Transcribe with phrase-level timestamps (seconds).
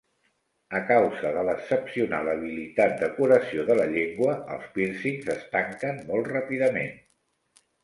[0.77, 6.33] A causa de l'excepcional habilitat de curació de la llengua, els pírcings es tanquen molt
[6.35, 6.93] ràpidament.